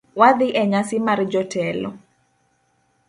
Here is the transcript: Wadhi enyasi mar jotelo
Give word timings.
Wadhi 0.19 0.47
enyasi 0.61 0.97
mar 1.07 1.19
jotelo 1.31 1.89